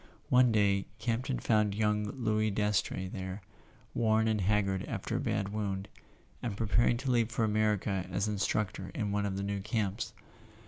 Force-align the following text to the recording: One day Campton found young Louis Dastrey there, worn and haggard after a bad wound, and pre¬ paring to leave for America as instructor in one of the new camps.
One 0.29 0.51
day 0.51 0.87
Campton 0.97 1.37
found 1.39 1.75
young 1.75 2.05
Louis 2.05 2.49
Dastrey 2.49 3.07
there, 3.07 3.43
worn 3.93 4.27
and 4.27 4.41
haggard 4.41 4.83
after 4.85 5.17
a 5.17 5.19
bad 5.19 5.49
wound, 5.49 5.89
and 6.41 6.57
pre¬ 6.57 6.67
paring 6.69 6.97
to 6.97 7.11
leave 7.11 7.29
for 7.29 7.45
America 7.45 8.07
as 8.11 8.27
instructor 8.27 8.89
in 8.95 9.11
one 9.11 9.27
of 9.27 9.37
the 9.37 9.43
new 9.43 9.59
camps. 9.61 10.13